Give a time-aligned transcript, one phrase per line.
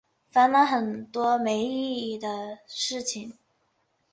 [0.31, 3.37] 烦恼很多没意思的事情